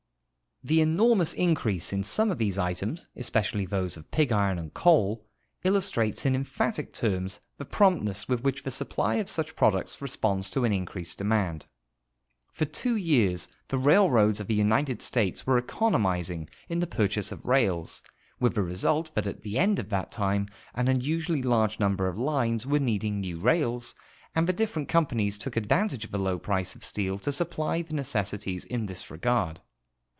The 0.63 0.79
enormous 0.79 1.33
increase 1.33 1.91
in 1.91 2.03
some 2.03 2.29
of 2.29 2.37
these 2.37 2.59
items, 2.59 3.07
especially 3.15 3.65
those 3.65 3.97
of 3.97 4.11
pig 4.11 4.31
iron 4.31 4.59
and 4.59 4.71
coal, 4.71 5.25
illustrates 5.63 6.23
in 6.23 6.35
emphatic 6.35 6.93
terms 6.93 7.39
the 7.57 7.65
promptness 7.65 8.29
with 8.29 8.43
which 8.43 8.61
the 8.61 8.69
supjily 8.69 9.19
of 9.19 9.27
such 9.27 9.55
products 9.55 10.03
responds 10.03 10.51
to 10.51 10.63
an 10.63 10.71
increased 10.71 11.17
demand. 11.17 11.65
For 12.51 12.65
two 12.65 12.95
years 12.95 13.47
the 13.69 13.79
railroads 13.79 14.39
of 14.39 14.45
the 14.45 14.53
United 14.53 15.01
States 15.01 15.47
were 15.47 15.57
economizing 15.57 16.47
in 16.69 16.79
the 16.79 16.85
pur 16.85 17.07
chase 17.07 17.31
of 17.31 17.43
rails, 17.43 18.03
with 18.39 18.53
the 18.53 18.61
result 18.61 19.15
that 19.15 19.25
at 19.25 19.41
the 19.41 19.57
end 19.57 19.79
of 19.79 19.89
that 19.89 20.11
time 20.11 20.47
an 20.75 20.87
unusually 20.87 21.41
large 21.41 21.79
number 21.79 22.07
of 22.07 22.19
lines 22.19 22.67
were 22.67 22.77
needing 22.77 23.19
new 23.19 23.39
rails, 23.39 23.95
and 24.35 24.45
the 24.45 24.53
different 24.53 24.89
compa 24.89 25.13
nies 25.13 25.39
took 25.39 25.57
advantage 25.57 26.05
of 26.05 26.11
the 26.11 26.19
low 26.19 26.37
price 26.37 26.75
of 26.75 26.83
steel 26.83 27.17
to 27.17 27.31
supply 27.31 27.81
their 27.81 27.95
necessities 27.95 28.63
in 28.65 28.85
this 28.85 29.09
regard. 29.09 29.61